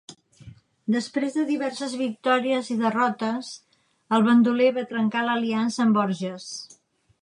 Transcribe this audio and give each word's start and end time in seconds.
Després 0.95 1.37
de 1.39 1.43
diverses 1.49 1.93
victòries 1.99 2.73
i 2.77 2.79
derrotes, 2.81 3.53
el 4.19 4.29
bandoler 4.31 4.75
va 4.81 4.89
trencar 4.95 5.27
l'aliança 5.31 5.87
amb 5.89 6.01
Borges. 6.01 6.55